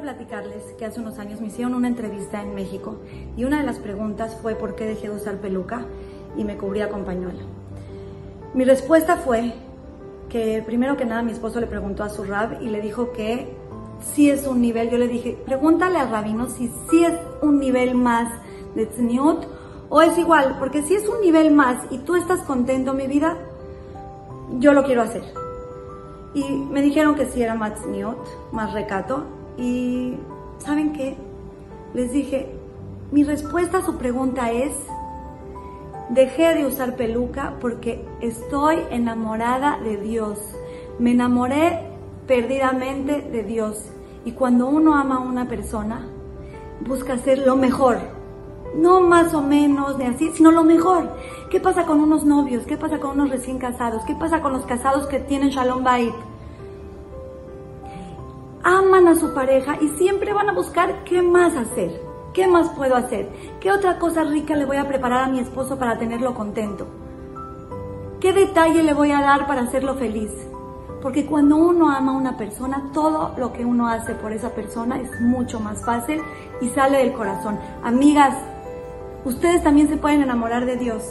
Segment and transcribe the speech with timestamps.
[0.00, 2.98] platicarles que hace unos años me hicieron una entrevista en México
[3.36, 5.86] y una de las preguntas fue por qué dejé de usar peluca
[6.36, 7.40] y me cubría con pañuelo.
[8.54, 9.54] Mi respuesta fue
[10.28, 13.56] que primero que nada mi esposo le preguntó a su rab y le dijo que
[14.14, 17.94] si es un nivel, yo le dije, pregúntale al rabino si sí es un nivel
[17.94, 18.32] más
[18.74, 19.44] de tzniut
[19.88, 23.36] o es igual, porque si es un nivel más y tú estás contento, mi vida,
[24.58, 25.22] yo lo quiero hacer.
[26.34, 28.16] Y me dijeron que sí era más tzniut,
[28.52, 29.24] más recato.
[29.56, 30.14] Y
[30.58, 31.16] ¿saben qué?
[31.94, 32.54] Les dije,
[33.10, 34.72] mi respuesta a su pregunta es,
[36.10, 40.38] dejé de usar peluca porque estoy enamorada de Dios.
[40.98, 41.80] Me enamoré
[42.26, 43.84] perdidamente de Dios.
[44.24, 46.06] Y cuando uno ama a una persona,
[46.86, 47.98] busca hacer lo mejor.
[48.76, 51.08] No más o menos ni así, sino lo mejor.
[51.50, 52.64] ¿Qué pasa con unos novios?
[52.64, 54.04] ¿Qué pasa con unos recién casados?
[54.04, 56.14] ¿Qué pasa con los casados que tienen Shalom Bait?
[58.62, 62.00] Aman a su pareja y siempre van a buscar qué más hacer.
[62.32, 63.28] ¿Qué más puedo hacer?
[63.58, 66.86] ¿Qué otra cosa rica le voy a preparar a mi esposo para tenerlo contento?
[68.20, 70.30] ¿Qué detalle le voy a dar para hacerlo feliz?
[71.02, 75.00] Porque cuando uno ama a una persona, todo lo que uno hace por esa persona
[75.00, 76.22] es mucho más fácil
[76.60, 77.58] y sale del corazón.
[77.82, 78.36] Amigas,
[79.24, 81.02] ustedes también se pueden enamorar de Dios.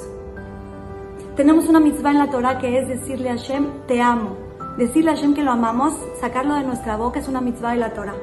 [1.40, 4.36] Tenemos una mitzvah en la Torah que es decirle a Hashem, te amo.
[4.78, 7.94] Decirle a Hashem que lo amamos, sacarlo de nuestra boca es una mitzvah de la
[7.94, 8.16] Torah.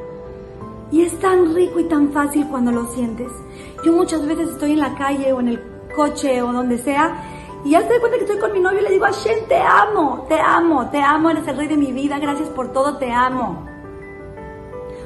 [0.92, 3.32] Y es tan rico y tan fácil cuando lo sientes.
[3.82, 5.62] Yo muchas veces estoy en la calle o en el
[5.96, 7.24] coche o donde sea
[7.64, 9.62] y ya se da cuenta que estoy con mi novio y le digo, Hashem, te
[9.62, 13.10] amo, te amo, te amo, eres el rey de mi vida, gracias por todo, te
[13.10, 13.66] amo.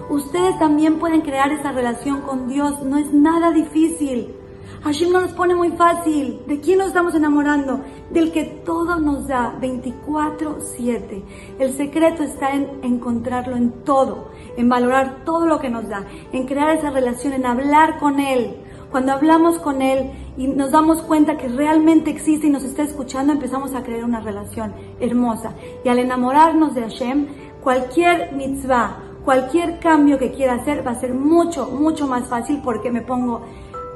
[0.08, 4.34] Ustedes también pueden crear esa relación con Dios, no es nada difícil.
[4.82, 6.40] Hashem no nos pone muy fácil.
[6.46, 7.80] ¿De quién nos estamos enamorando?
[8.10, 11.22] Del que todo nos da 24/7.
[11.58, 16.46] El secreto está en encontrarlo en todo, en valorar todo lo que nos da, en
[16.46, 18.56] crear esa relación, en hablar con Él.
[18.90, 23.32] Cuando hablamos con Él y nos damos cuenta que realmente existe y nos está escuchando,
[23.32, 25.54] empezamos a crear una relación hermosa.
[25.84, 27.26] Y al enamorarnos de Hashem,
[27.62, 32.90] cualquier mitzvah, cualquier cambio que quiera hacer va a ser mucho, mucho más fácil porque
[32.90, 33.42] me pongo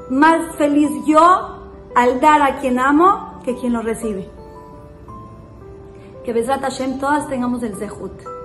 [0.09, 4.29] más feliz yo al dar a quien amo que quien lo recibe.
[6.23, 8.35] Que Besrat Hashem todas tengamos el zehut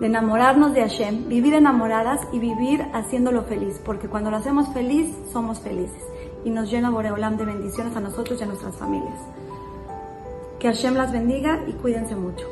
[0.00, 5.14] de enamorarnos de Hashem, vivir enamoradas y vivir haciéndolo feliz, porque cuando lo hacemos feliz,
[5.30, 6.02] somos felices
[6.42, 9.20] y nos llena Boreolam de bendiciones a nosotros y a nuestras familias.
[10.58, 12.46] Que Hashem las bendiga y cuídense mucho.